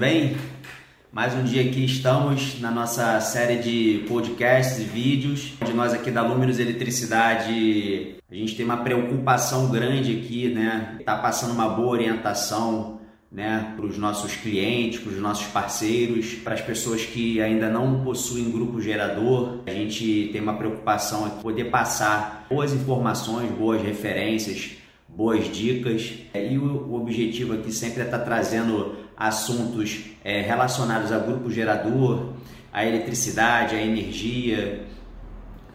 [0.00, 0.34] bem?
[1.12, 5.52] Mais um dia aqui estamos na nossa série de podcasts e vídeos.
[5.62, 10.98] De nós aqui da Luminous Eletricidade, a gente tem uma preocupação grande aqui, né?
[11.04, 12.98] Tá passando uma boa orientação,
[13.30, 18.02] né, para os nossos clientes, para os nossos parceiros, para as pessoas que ainda não
[18.02, 19.58] possuem grupo gerador.
[19.66, 24.80] A gente tem uma preocupação em poder passar boas informações, boas referências
[25.14, 26.14] boas dicas.
[26.34, 32.30] E o objetivo aqui sempre é estar trazendo assuntos é, relacionados a grupo gerador,
[32.72, 34.86] a eletricidade, a energia.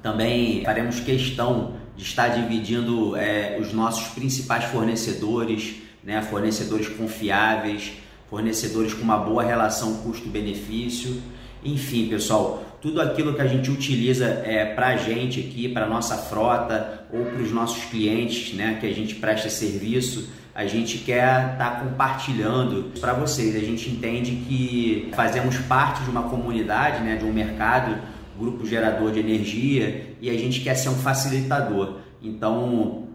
[0.01, 7.93] Também faremos questão de estar dividindo é, os nossos principais fornecedores, né, fornecedores confiáveis,
[8.27, 11.21] fornecedores com uma boa relação custo-benefício.
[11.63, 16.17] Enfim, pessoal, tudo aquilo que a gente utiliza é, para a gente aqui, para nossa
[16.17, 21.51] frota ou para os nossos clientes, né, que a gente presta serviço, a gente quer
[21.51, 23.57] estar tá compartilhando para vocês.
[23.57, 27.97] A gente entende que fazemos parte de uma comunidade, né, de um mercado,
[28.39, 31.97] grupo gerador de energia, e a gente quer ser um facilitador.
[32.23, 33.09] Então,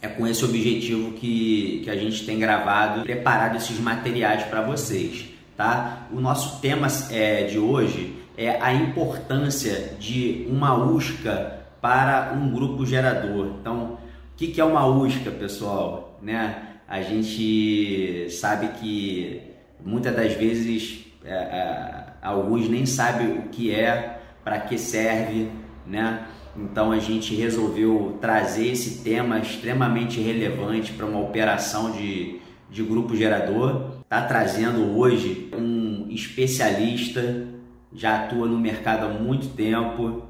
[0.00, 5.26] é com esse objetivo que, que a gente tem gravado, preparado esses materiais para vocês.
[5.56, 6.08] Tá?
[6.12, 12.84] O nosso tema é, de hoje é a importância de uma USCA para um grupo
[12.84, 13.52] gerador.
[13.60, 13.98] Então,
[14.32, 16.18] o que é uma USCA, pessoal?
[16.20, 16.70] Né?
[16.92, 19.40] A gente sabe que
[19.82, 25.48] muitas das vezes é, é, alguns nem sabem o que é, para que serve,
[25.86, 26.26] né?
[26.54, 32.38] Então a gente resolveu trazer esse tema extremamente relevante para uma operação de,
[32.70, 33.92] de grupo gerador.
[34.02, 37.46] Está trazendo hoje um especialista
[37.94, 40.24] já atua no mercado há muito tempo,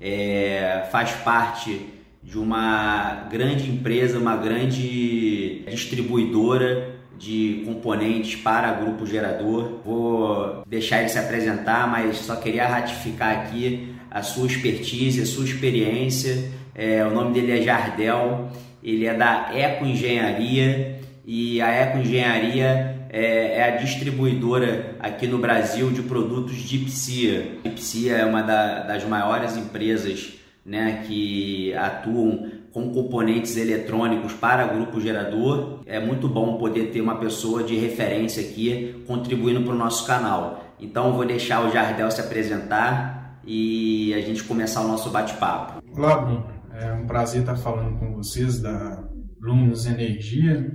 [0.00, 1.97] é, faz parte
[2.28, 9.80] de uma grande empresa, uma grande distribuidora de componentes para grupo gerador.
[9.82, 15.46] Vou deixar ele se apresentar, mas só queria ratificar aqui a sua expertise, a sua
[15.46, 16.52] experiência.
[16.74, 18.50] É, o nome dele é Jardel,
[18.84, 25.38] ele é da Eco Engenharia e a Eco Engenharia é, é, a distribuidora aqui no
[25.38, 27.58] Brasil de produtos de Psia.
[27.74, 35.00] Psia é uma da, das maiores empresas né, que atuam com componentes eletrônicos para grupo
[35.00, 35.80] gerador.
[35.86, 40.74] É muito bom poder ter uma pessoa de referência aqui contribuindo para o nosso canal.
[40.78, 45.82] Então vou deixar o Jardel se apresentar e a gente começar o nosso bate-papo.
[45.96, 46.46] Olá, Bruno.
[46.74, 49.02] É um prazer estar falando com vocês da
[49.40, 50.70] Luminous Energia.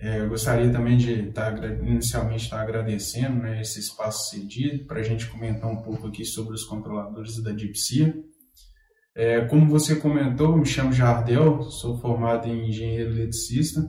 [0.00, 5.02] É, eu gostaria também de estar, inicialmente estar agradecendo né, esse espaço cedido para a
[5.02, 8.12] gente comentar um pouco aqui sobre os controladores da Dipsia.
[9.14, 13.88] É, como você comentou, me chamo Jardel, sou formado em engenheiro eletricista,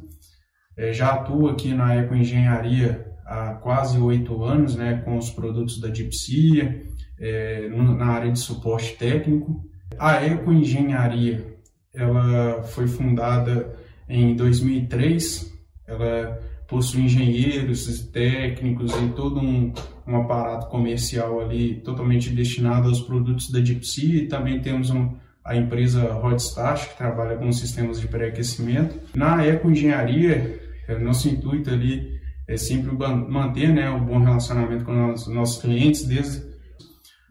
[0.75, 5.87] é, já atuo aqui na Ecoengenharia há quase oito anos né, com os produtos da
[5.87, 6.83] Dipsia,
[7.19, 9.63] é, na área de suporte técnico.
[9.97, 11.53] A Ecoengenharia
[11.93, 13.75] ela foi fundada
[14.09, 15.53] em 2003
[15.87, 19.73] ela possui engenheiros, técnicos e todo um,
[20.07, 25.55] um aparato comercial ali totalmente destinado aos produtos da Dipsy e também temos um, a
[25.55, 28.99] empresa Rodstart, que trabalha com sistemas de pré-aquecimento.
[29.15, 35.27] Na ecoengenharia, é, nosso intuito ali é sempre manter né, um bom relacionamento com os
[35.27, 36.53] nossos clientes, desde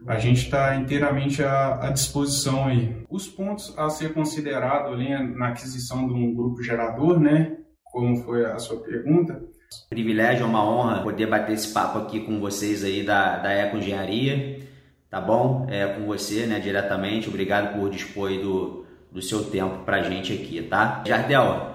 [0.07, 3.05] a gente está inteiramente à, à, disposição aí.
[3.09, 8.45] Os pontos a ser considerado ali na aquisição de um grupo gerador, né, como foi
[8.45, 9.41] a sua pergunta.
[9.89, 13.77] Privilégio, é uma honra poder bater esse papo aqui com vocês aí da, da Eco
[13.77, 14.61] Engenharia,
[15.11, 15.67] tá bom?
[15.69, 17.29] É com você, né, diretamente.
[17.29, 21.03] Obrigado por dispor do, do seu tempo pra gente aqui, tá?
[21.07, 21.73] Jardel,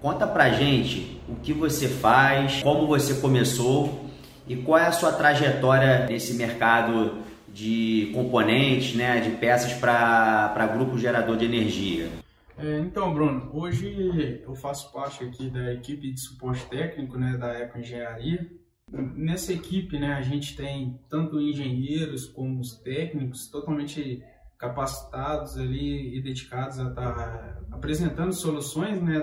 [0.00, 4.06] conta pra gente o que você faz, como você começou
[4.46, 7.22] e qual é a sua trajetória nesse mercado
[7.52, 12.21] de componentes, né, de peças para grupo gerador de energia.
[12.62, 17.52] É, então, Bruno, hoje eu faço parte aqui da equipe de suporte técnico né, da
[17.54, 18.48] Eco Engenharia.
[18.88, 24.22] Nessa equipe, né, a gente tem tanto engenheiros como os técnicos totalmente
[24.56, 29.18] capacitados ali e dedicados a estar tá apresentando soluções né,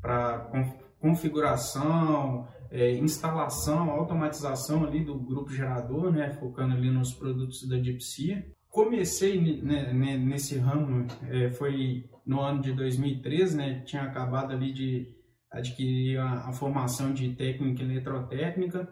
[0.00, 0.50] para
[0.98, 8.44] configuração, é, instalação, automatização ali do grupo gerador, né, focando ali nos produtos da Dipsia.
[8.68, 15.14] Comecei né, nesse ramo, é, foi no ano de 2013, né, tinha acabado ali de
[15.50, 18.88] adquirir a, a formação de técnica eletrotécnica.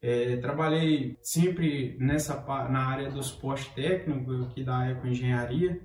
[0.00, 2.34] É, trabalhei sempre nessa
[2.68, 5.80] na área do suporte técnico aqui da Ecoengenharia,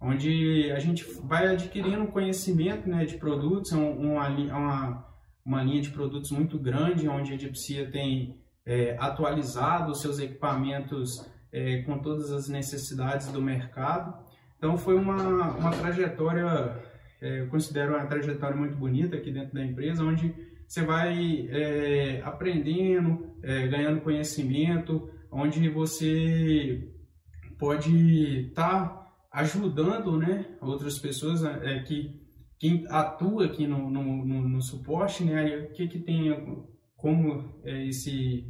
[0.00, 5.06] onde a gente vai adquirindo conhecimento né, de produtos, é uma, uma,
[5.44, 11.24] uma linha de produtos muito grande, onde a Dipsia tem é, atualizado os seus equipamentos
[11.52, 14.21] é, com todas as necessidades do mercado.
[14.62, 16.46] Então foi uma, uma trajetória,
[17.20, 20.32] é, eu considero uma trajetória muito bonita aqui dentro da empresa, onde
[20.68, 26.88] você vai é, aprendendo, é, ganhando conhecimento, onde você
[27.58, 32.22] pode estar tá ajudando né, outras pessoas é, que
[32.56, 36.30] quem atua aqui no, no, no, no suporte, né, o que, que tem
[36.96, 38.46] como é esse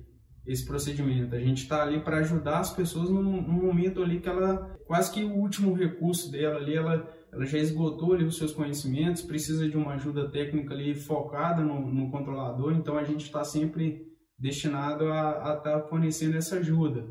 [0.46, 1.34] esse procedimento.
[1.34, 5.22] A gente está ali para ajudar as pessoas num, momento ali que ela quase que
[5.22, 9.74] o último recurso dela ali ela ela já esgotou ali os seus conhecimentos, precisa de
[9.74, 12.74] uma ajuda técnica ali focada no, no controlador.
[12.74, 14.02] Então a gente está sempre
[14.38, 17.06] destinado a estar tá fornecendo essa ajuda.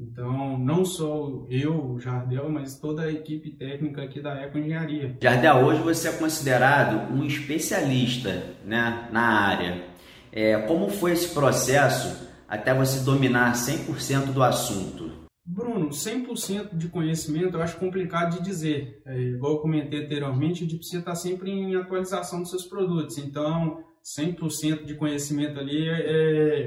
[0.00, 5.18] Então, não só eu, o Jardel, mas toda a equipe técnica aqui da Eco Engenharia.
[5.20, 9.84] Jardel, hoje você é considerado um especialista né, na área.
[10.30, 15.28] É, como foi esse processo até você dominar 100% do assunto?
[15.44, 19.02] Bruno, 100% de conhecimento eu acho complicado de dizer.
[19.06, 23.18] É, igual eu comentei anteriormente, a gente precisa estar sempre em atualização dos seus produtos.
[23.18, 26.66] Então, 100% de conhecimento ali é,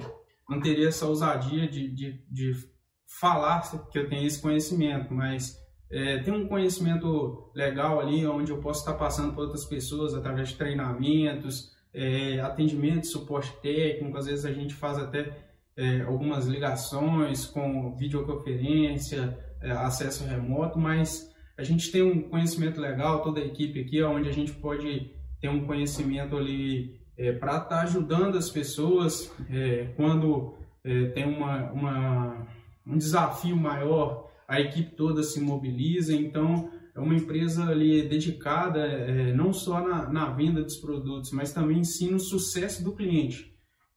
[0.50, 2.54] não teria essa ousadia de, de, de
[3.20, 3.62] falar
[3.92, 5.58] que eu tenho esse conhecimento, mas
[5.92, 10.50] é, tem um conhecimento legal ali onde eu posso estar passando para outras pessoas através
[10.50, 17.46] de treinamentos, é, atendimento, suporte técnico, às vezes a gente faz até é, algumas ligações
[17.46, 23.80] com videoconferência, é, acesso remoto, mas a gente tem um conhecimento legal, toda a equipe
[23.80, 28.50] aqui, onde a gente pode ter um conhecimento ali é, para estar tá ajudando as
[28.50, 32.48] pessoas é, quando é, tem uma, uma
[32.86, 39.34] um desafio maior, a equipe toda se mobiliza, então é uma empresa ali dedicada é,
[39.34, 43.51] não só na, na, venda dos produtos, mas também sim no sucesso do cliente.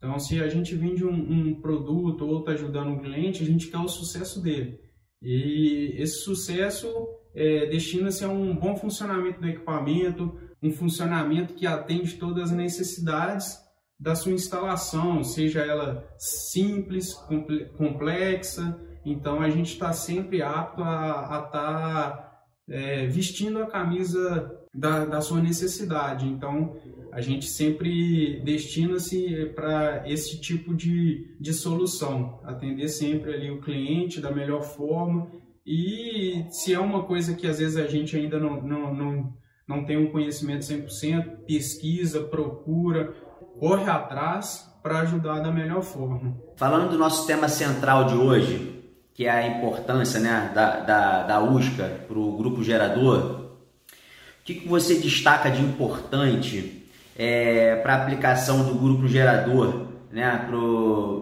[0.04, 3.68] Então, se a gente vende um, um produto ou está ajudando um cliente, a gente
[3.68, 4.78] quer o sucesso dele.
[5.22, 6.86] E esse sucesso
[7.34, 13.58] é, destina-se a um bom funcionamento do equipamento, um funcionamento que atende todas as necessidades
[13.98, 17.14] da sua instalação, seja ela simples,
[17.78, 18.78] complexa.
[19.06, 25.22] Então a gente está sempre apto a estar tá, é, vestindo a camisa da, da
[25.22, 26.26] sua necessidade.
[26.26, 26.76] Então
[27.14, 34.20] a gente sempre destina-se para esse tipo de, de solução, atender sempre ali o cliente
[34.20, 35.30] da melhor forma.
[35.64, 39.32] E se é uma coisa que às vezes a gente ainda não, não, não,
[39.66, 43.14] não tem um conhecimento 100%, pesquisa, procura,
[43.60, 46.36] corre atrás para ajudar da melhor forma.
[46.56, 48.82] Falando do nosso tema central de hoje,
[49.14, 53.52] que é a importância né, da, da, da USCA para o grupo gerador,
[54.40, 56.83] o que, que você destaca de importante
[57.16, 60.46] é, para aplicação do grupo gerador, né,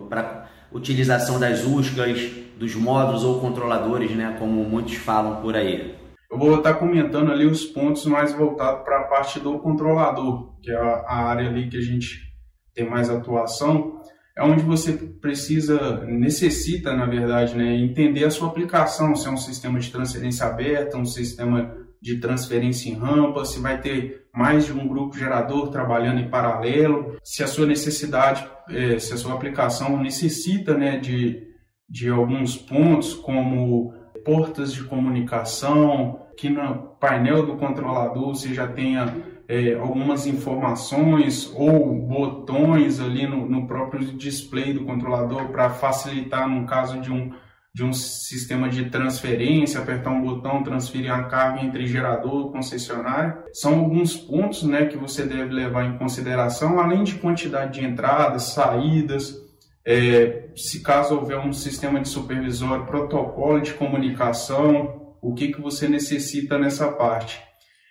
[0.09, 5.95] para utilização das USCAs, dos módulos ou controladores, né, como muitos falam por aí?
[6.31, 10.71] Eu vou estar comentando ali os pontos mais voltados para a parte do controlador, que
[10.71, 12.33] é a área ali que a gente
[12.75, 14.01] tem mais atuação,
[14.37, 19.37] é onde você precisa, necessita, na verdade, né, entender a sua aplicação, se é um
[19.37, 24.73] sistema de transferência aberta, um sistema de transferência em rampa, se vai ter mais de
[24.73, 30.03] um grupo gerador trabalhando em paralelo, se a sua necessidade, é, se a sua aplicação
[30.03, 31.47] necessita né, de,
[31.89, 39.15] de alguns pontos, como portas de comunicação, que no painel do controlador você já tenha
[39.47, 46.67] é, algumas informações ou botões ali no, no próprio display do controlador para facilitar no
[46.67, 47.33] caso de um,
[47.75, 53.45] de um sistema de transferência, apertar um botão, transferir a carga entre gerador e concessionário.
[53.53, 58.53] São alguns pontos né, que você deve levar em consideração, além de quantidade de entradas,
[58.53, 59.41] saídas,
[59.85, 65.89] é, se caso houver um sistema de supervisório, protocolo de comunicação, o que, que você
[65.89, 67.41] necessita nessa parte.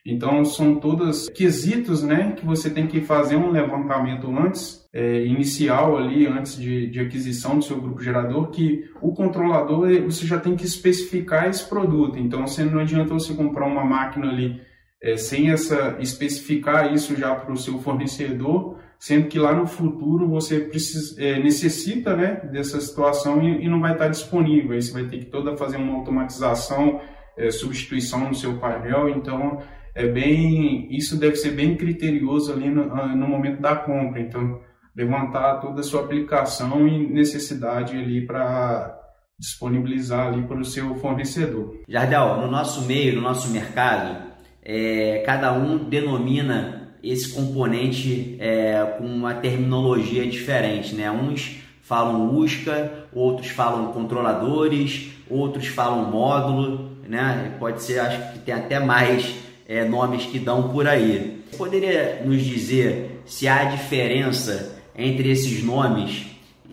[0.06, 5.96] Então, são todos quesitos né, que você tem que fazer um levantamento antes, é, inicial
[5.96, 10.56] ali, antes de, de, aquisição do seu grupo gerador, que o controlador você já tem
[10.56, 12.18] que especificar esse produto.
[12.18, 14.60] Então, você, não adianta você comprar uma máquina ali
[15.02, 20.28] é, sem essa especificar isso já para o seu fornecedor, sendo que lá no futuro
[20.28, 24.74] você precisa, é, necessita né, dessa situação e, e, não vai estar disponível.
[24.74, 27.02] Aí você vai ter que toda fazer uma automatização,
[27.36, 29.10] é, substituição no seu painel.
[29.10, 29.62] Então,
[29.94, 34.22] é bem, isso deve ser bem criterioso ali no, ah, no momento da compra.
[34.22, 34.60] Então,
[34.96, 38.98] levantar toda a sua aplicação e necessidade ali para
[39.40, 41.80] disponibilizar ali para o seu fornecedor.
[41.88, 44.32] Jardel, no nosso meio, no nosso mercado,
[44.64, 51.10] é, cada um denomina esse componente é, com uma terminologia diferente, né?
[51.10, 57.56] Uns falam USCA, outros falam controladores, outros falam módulo, né?
[57.58, 59.36] Pode ser, acho que tem até mais
[59.72, 61.46] é, nomes que dão por aí.
[61.50, 66.26] Você poderia nos dizer se há diferença entre esses nomes?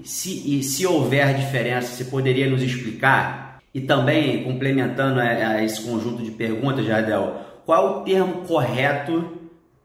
[0.03, 3.61] Se, e se houver diferença, você poderia nos explicar?
[3.73, 9.33] E também, complementando a, a esse conjunto de perguntas, Jardel, qual é o termo correto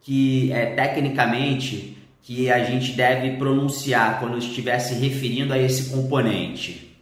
[0.00, 6.98] que é tecnicamente que a gente deve pronunciar quando estiver se referindo a esse componente?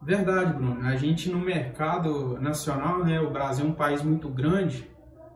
[0.00, 0.86] Verdade, Bruno.
[0.86, 4.88] A gente no mercado nacional, né, o Brasil é um país muito grande,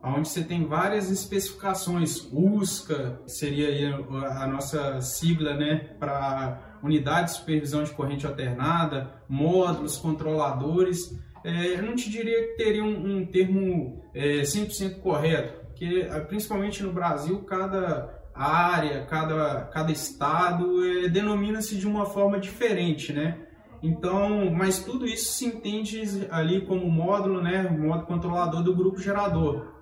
[0.05, 2.29] onde você tem várias especificações.
[2.33, 11.19] USCA seria a nossa sigla, né, para unidade de supervisão de corrente alternada, módulos, controladores.
[11.43, 16.21] É, eu não te diria que teria um, um termo é, 100% correto, porque é,
[16.21, 23.39] principalmente no Brasil, cada área, cada, cada estado é, denomina-se de uma forma diferente, né?
[23.83, 27.69] Então, mas tudo isso se entende ali como módulo, né?
[27.69, 29.74] Módulo controlador do grupo gerador.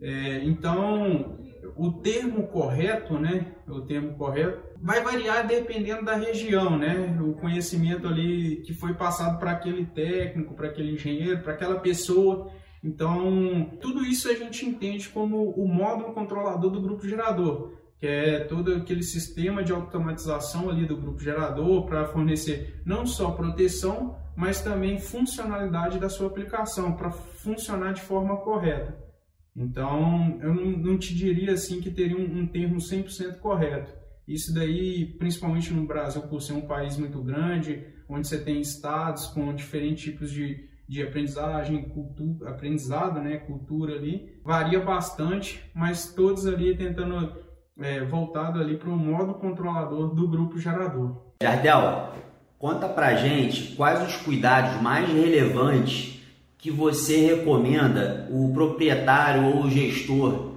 [0.00, 1.38] É, então,
[1.76, 3.54] o termo correto, né?
[3.66, 7.18] O termo correto vai variar dependendo da região, né?
[7.20, 12.50] O conhecimento ali que foi passado para aquele técnico, para aquele engenheiro, para aquela pessoa.
[12.82, 18.40] Então, tudo isso a gente entende como o módulo controlador do grupo gerador, que é
[18.40, 24.62] todo aquele sistema de automatização ali do grupo gerador para fornecer não só proteção, mas
[24.62, 29.07] também funcionalidade da sua aplicação, para funcionar de forma correta.
[29.58, 33.92] Então, eu não, te diria assim que teria um, um termo 100% correto.
[34.26, 39.26] Isso daí, principalmente no Brasil, por ser um país muito grande, onde você tem estados
[39.26, 46.46] com diferentes tipos de, de aprendizagem, cultura, aprendizado, né, cultura ali, varia bastante, mas todos
[46.46, 47.36] ali tentando
[47.80, 51.32] é, voltado ali para o modo controlador do grupo gerador.
[51.42, 52.12] Jardel,
[52.58, 56.17] conta pra gente quais os cuidados mais relevantes
[56.58, 60.48] que você recomenda o proprietário ou o gestor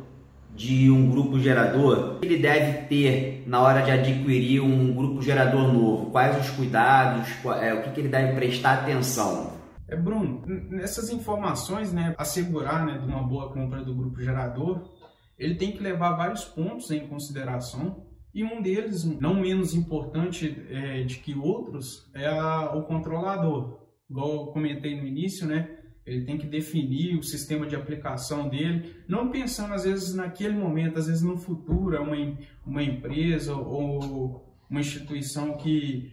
[0.56, 6.12] de um grupo gerador ele deve ter na hora de adquirir um grupo gerador novo?
[6.12, 7.28] Quais os cuidados?
[7.62, 9.54] É, o que, que ele deve prestar atenção?
[9.88, 14.90] É, Bruno, nessas informações, né, assegurar né, de uma boa compra do grupo gerador,
[15.38, 21.04] ele tem que levar vários pontos em consideração e um deles, não menos importante é,
[21.04, 23.80] de que outros, é a, o controlador.
[24.10, 25.81] Igual eu comentei no início, né?
[26.06, 30.98] Ele tem que definir o sistema de aplicação dele, não pensando às vezes naquele momento,
[30.98, 32.16] às vezes no futuro, uma,
[32.66, 36.12] uma empresa ou uma instituição que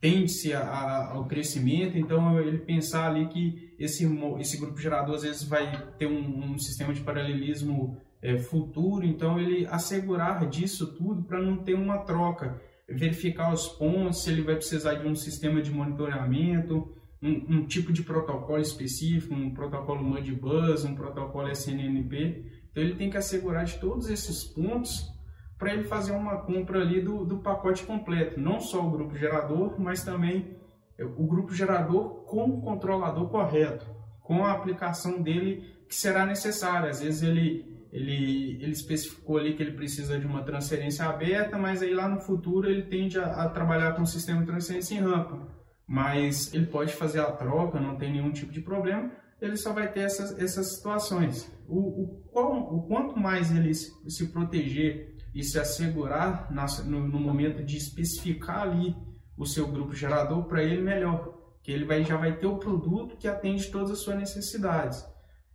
[0.00, 4.06] tende-se ao crescimento, então ele pensar ali que esse,
[4.38, 9.38] esse grupo gerador às vezes vai ter um, um sistema de paralelismo é, futuro, então
[9.38, 14.54] ele assegurar disso tudo para não ter uma troca, verificar os pontos, se ele vai
[14.54, 16.94] precisar de um sistema de monitoramento,
[17.26, 23.10] um, um tipo de protocolo específico, um protocolo Modbus, um protocolo SNMP, então ele tem
[23.10, 25.12] que assegurar de todos esses pontos
[25.58, 29.80] para ele fazer uma compra ali do, do pacote completo, não só o grupo gerador,
[29.80, 30.56] mas também
[30.98, 33.86] o grupo gerador com o controlador correto,
[34.20, 36.90] com a aplicação dele que será necessária.
[36.90, 41.82] Às vezes ele, ele, ele especificou ali que ele precisa de uma transferência aberta, mas
[41.82, 45.00] aí lá no futuro ele tende a, a trabalhar com o sistema de transferência em
[45.00, 45.55] rampa.
[45.86, 49.92] Mas ele pode fazer a troca, não tem nenhum tipo de problema, ele só vai
[49.92, 51.50] ter essas, essas situações.
[51.68, 57.06] O, o, qual, o quanto mais ele se, se proteger e se assegurar na, no,
[57.06, 58.96] no, momento de especificar ali
[59.36, 63.16] o seu grupo gerador, para ele melhor, que ele vai, já vai ter o produto
[63.16, 65.04] que atende todas as suas necessidades.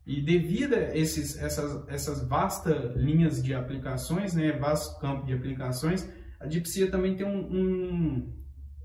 [0.05, 6.07] E devido a esses, essas, essas vastas linhas de aplicações, né, vasto campo de aplicações,
[6.39, 8.33] a Dipsia também tem um, um,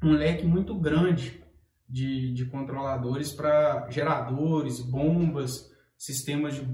[0.06, 1.42] um leque muito grande
[1.88, 6.66] de, de controladores para geradores, bombas, sistemas de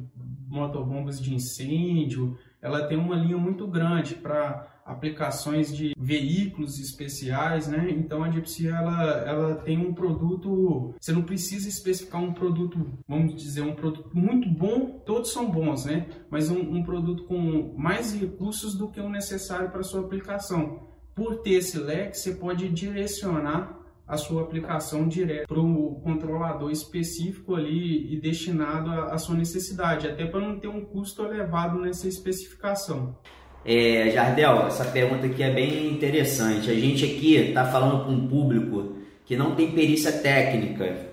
[0.48, 7.88] motobombas de incêndio, ela tem uma linha muito grande para aplicações de veículos especiais, né?
[7.90, 13.34] Então a Gypsy ela, ela tem um produto, você não precisa especificar um produto, vamos
[13.40, 16.08] dizer, um produto muito bom, todos são bons, né?
[16.28, 20.91] Mas um, um produto com mais recursos do que o necessário para sua aplicação.
[21.14, 27.54] Por ter esse leque, você pode direcionar a sua aplicação direto para o controlador específico
[27.54, 33.16] ali e destinado à sua necessidade, até para não ter um custo elevado nessa especificação.
[33.64, 36.70] É, Jardel, essa pergunta aqui é bem interessante.
[36.70, 41.06] A gente aqui está falando com um público que não tem perícia técnica,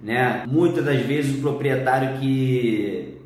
[0.00, 0.44] né?
[0.46, 3.18] Muitas das vezes o proprietário que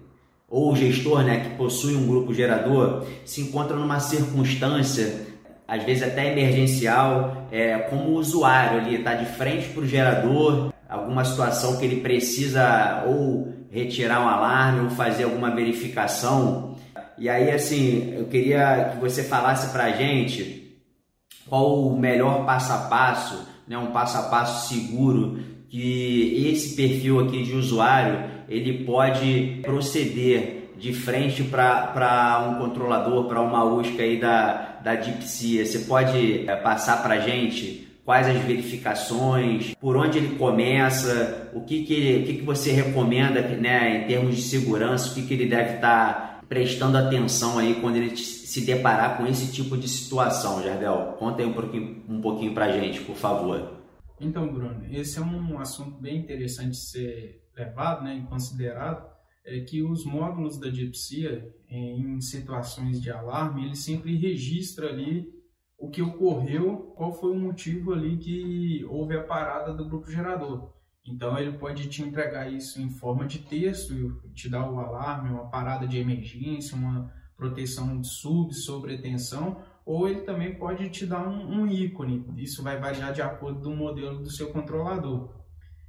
[0.48, 5.25] ou o gestor, né, que possui um grupo gerador, se encontra numa circunstância
[5.66, 10.72] às vezes até emergencial, é, como o usuário ali está de frente para o gerador,
[10.88, 16.76] alguma situação que ele precisa ou retirar um alarme ou fazer alguma verificação.
[17.18, 20.78] E aí, assim, eu queria que você falasse para a gente
[21.48, 27.20] qual o melhor passo a passo, né, um passo a passo seguro que esse perfil
[27.20, 34.20] aqui de usuário ele pode proceder de frente para um controlador, para uma USC aí
[34.20, 35.64] da, da DeepSea.
[35.64, 41.84] Você pode é, passar para gente quais as verificações, por onde ele começa, o que,
[41.84, 45.46] que, o que, que você recomenda né, em termos de segurança, o que, que ele
[45.46, 50.62] deve estar tá prestando atenção aí quando ele se deparar com esse tipo de situação,
[50.62, 51.16] Jardel?
[51.18, 53.76] Conta aí um pouquinho, um pouquinho para gente, por favor.
[54.20, 59.15] Então, Bruno, esse é um assunto bem interessante de ser levado né, em considerado,
[59.46, 65.32] é que os módulos da DeepSea, em situações de alarme, ele sempre registra ali
[65.78, 70.72] o que ocorreu, qual foi o motivo ali que houve a parada do grupo gerador.
[71.06, 73.94] Então ele pode te entregar isso em forma de texto,
[74.34, 80.22] te dar o alarme, uma parada de emergência, uma proteção de sub, sobretensão, ou ele
[80.22, 82.24] também pode te dar um, um ícone.
[82.36, 85.45] Isso vai variar de acordo com o modelo do seu controlador.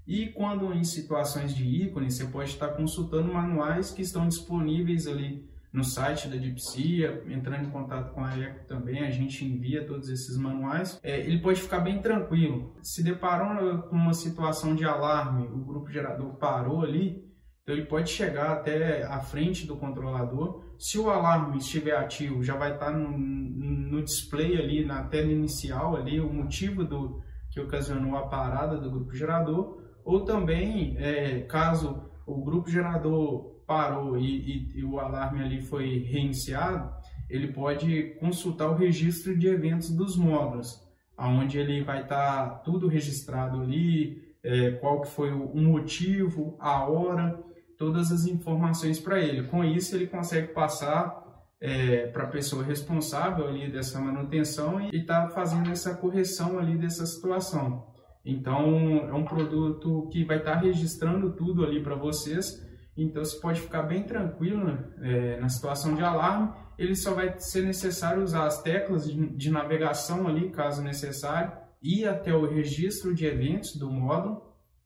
[0.07, 5.45] E quando em situações de ícone, você pode estar consultando manuais que estão disponíveis ali
[5.71, 10.09] no site da DeepSea, entrando em contato com a Eco também, a gente envia todos
[10.09, 10.99] esses manuais.
[11.03, 12.73] É, ele pode ficar bem tranquilo.
[12.81, 17.23] Se deparou com uma situação de alarme, o grupo gerador parou ali,
[17.61, 20.63] então ele pode chegar até a frente do controlador.
[20.79, 25.97] Se o alarme estiver ativo, já vai estar no, no display ali, na tela inicial
[25.97, 27.21] ali, o motivo do
[27.51, 29.86] que ocasionou a parada do grupo gerador.
[30.07, 35.97] Ou também, é, caso o grupo gerador parou e, e, e o alarme ali foi
[35.97, 36.89] reiniciado,
[37.29, 40.81] ele pode consultar o registro de eventos dos módulos,
[41.17, 47.37] aonde ele vai estar tudo registrado ali, é, qual que foi o motivo, a hora,
[47.77, 49.45] todas as informações para ele.
[49.49, 51.21] Com isso, ele consegue passar
[51.59, 57.05] é, para a pessoa responsável ali dessa manutenção e está fazendo essa correção ali dessa
[57.05, 57.96] situação.
[58.27, 62.61] Então, é um produto que vai estar tá registrando tudo ali para vocês.
[62.97, 66.51] Então, você pode ficar bem tranquilo é, na situação de alarme.
[66.77, 72.05] Ele só vai ser necessário usar as teclas de, de navegação ali, caso necessário, ir
[72.05, 74.41] até o registro de eventos do módulo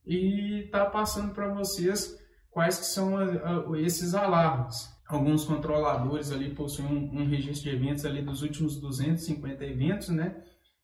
[0.06, 2.16] e tá passando para vocês
[2.52, 4.88] quais que são a, a, esses alarmes.
[5.08, 10.44] Alguns controladores ali possuem um, um, registro de eventos ali dos últimos 250 eventos, né?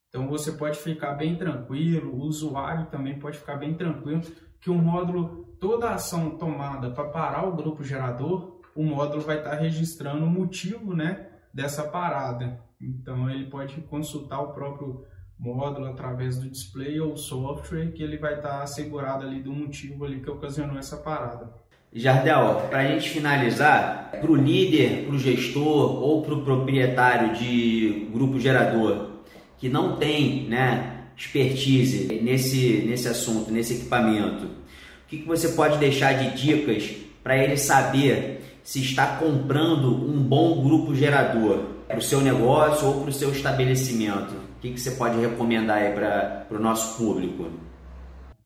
[0.10, 4.22] Então você pode ficar bem tranquilo, o usuário também pode ficar bem tranquilo
[4.60, 9.52] que o módulo, toda ação tomada para parar o grupo gerador, o módulo vai estar
[9.52, 12.60] tá registrando o motivo, né, dessa parada.
[12.82, 15.06] Então ele pode consultar o próprio
[15.38, 20.06] módulo através do display ou software que ele vai estar tá assegurado ali do motivo
[20.06, 21.54] ali que ocasionou essa parada.
[21.94, 27.34] Jardel, para a gente finalizar, para o líder, para o gestor ou para o proprietário
[27.34, 29.17] de grupo gerador
[29.58, 35.78] que não tem né, expertise nesse, nesse assunto, nesse equipamento, o que, que você pode
[35.78, 42.02] deixar de dicas para ele saber se está comprando um bom grupo gerador para o
[42.02, 44.34] seu negócio ou para o seu estabelecimento?
[44.34, 47.50] O que, que você pode recomendar aí para o nosso público?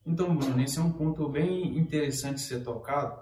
[0.06, 3.20] Então, Bruno, esse é um ponto bem interessante ser tocado,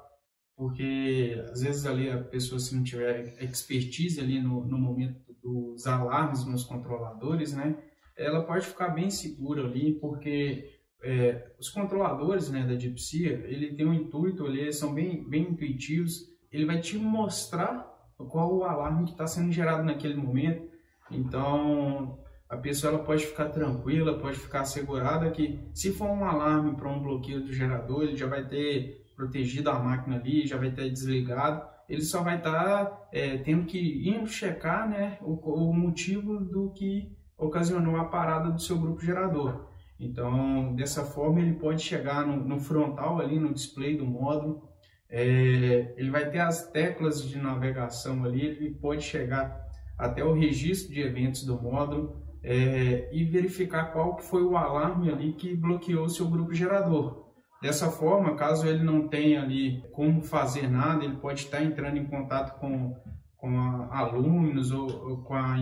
[0.57, 5.87] porque às vezes ali a pessoa, se não tiver expertise ali no, no momento dos
[5.87, 7.77] alarmes nos controladores, né,
[8.17, 13.87] ela pode ficar bem segura ali, porque é, os controladores né, da DeepSea, ele tem
[13.87, 17.89] um intuito, eles são bem, bem intuitivos, ele vai te mostrar
[18.29, 20.69] qual o alarme que está sendo gerado naquele momento,
[21.11, 26.77] então a pessoa ela pode ficar tranquila, pode ficar assegurada que se for um alarme
[26.77, 30.71] para um bloqueio do gerador, ele já vai ter protegido a máquina ali, já vai
[30.71, 35.75] ter desligado, ele só vai estar tá, é, tendo que ir checar né, o, o,
[35.75, 39.69] motivo do que ocasionou a parada do seu grupo gerador.
[39.99, 44.63] Então, dessa forma, ele pode chegar no, no frontal ali, no display do módulo,
[45.11, 49.61] é, ele vai ter as teclas de navegação ali, ele pode chegar
[49.99, 55.33] até o registro de eventos do módulo, é, e verificar qual foi o alarme ali
[55.33, 57.30] que bloqueou o seu grupo gerador.
[57.61, 62.07] Dessa forma, caso ele não tenha ali como fazer nada, ele pode estar entrando em
[62.07, 62.97] contato com,
[63.37, 65.57] com a alunos ou, ou com, a,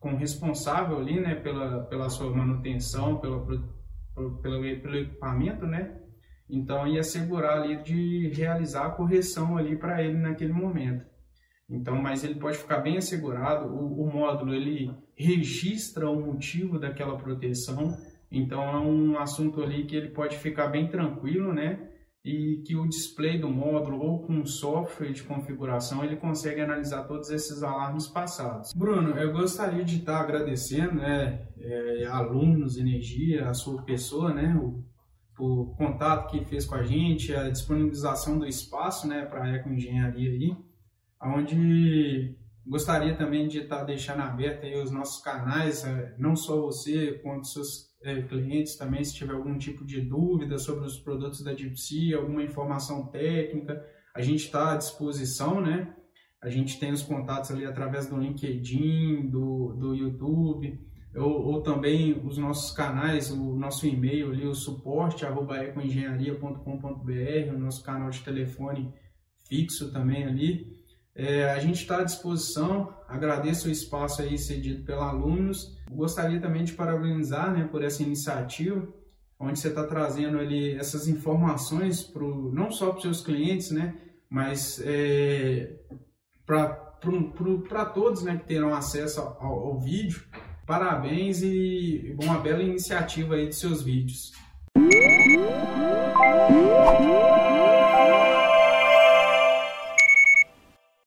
[0.00, 6.00] com o responsável ali, né, pela, pela sua manutenção, pela, pelo, pelo equipamento, né?
[6.48, 11.06] Então, e assegurar ali de realizar a correção ali para ele naquele momento.
[11.68, 13.66] Então, mas ele pode ficar bem assegurado.
[13.66, 17.96] O, o módulo ele registra o motivo daquela proteção.
[18.36, 21.90] Então, é um assunto ali que ele pode ficar bem tranquilo, né?
[22.24, 27.28] E que o display do módulo ou com software de configuração ele consegue analisar todos
[27.30, 28.72] esses alarmes passados.
[28.74, 34.82] Bruno, eu gostaria de estar agradecendo, né, é, alunos, energia, a sua pessoa, né, o,
[35.38, 40.30] o contato que fez com a gente, a disponibilização do espaço, né, para a ecoengenharia
[40.30, 40.56] aí
[41.24, 47.18] onde gostaria também de estar deixando aberto aí os nossos canais, é, não só você,
[47.22, 47.93] quanto seus
[48.28, 53.06] clientes também, se tiver algum tipo de dúvida sobre os produtos da Gypsy, alguma informação
[53.06, 55.94] técnica, a gente está à disposição, né?
[56.42, 60.78] A gente tem os contatos ali através do LinkedIn, do, do YouTube,
[61.16, 67.58] ou, ou também os nossos canais, o nosso e-mail ali, o suporte, arroba ecoengenharia.com.br, o
[67.58, 68.92] nosso canal de telefone
[69.48, 70.84] fixo também ali.
[71.14, 75.78] É, a gente está à disposição, agradeço o espaço aí cedido pelos alunos.
[75.94, 78.86] Gostaria também de parabenizar né, por essa iniciativa,
[79.38, 83.94] onde você está trazendo ali essas informações pro, não só para os seus clientes, né,
[84.28, 85.76] mas é,
[86.44, 90.24] para todos né, que terão acesso ao, ao vídeo.
[90.66, 94.32] Parabéns e uma bela iniciativa aí de seus vídeos.